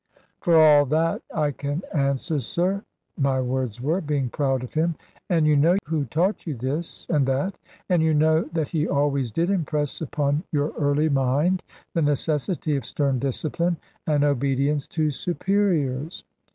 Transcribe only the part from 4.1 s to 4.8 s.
proud of